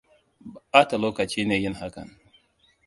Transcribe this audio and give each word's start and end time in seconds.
Ɓata 0.71 0.95
lokaci 1.03 1.41
ne 1.45 1.55
yin 1.61 1.75
hakan. 1.79 2.09